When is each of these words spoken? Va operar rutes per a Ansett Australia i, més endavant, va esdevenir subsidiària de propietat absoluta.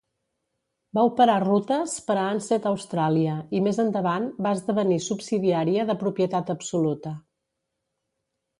Va 0.97 1.01
operar 1.09 1.33
rutes 1.43 1.93
per 2.07 2.15
a 2.21 2.23
Ansett 2.37 2.65
Australia 2.71 3.35
i, 3.59 3.61
més 3.67 3.81
endavant, 3.85 4.27
va 4.47 4.55
esdevenir 4.57 4.99
subsidiària 5.11 5.87
de 5.91 5.99
propietat 6.07 6.53
absoluta. 6.57 7.17